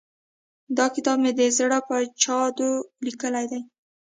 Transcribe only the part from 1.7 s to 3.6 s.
په چاود ليکلی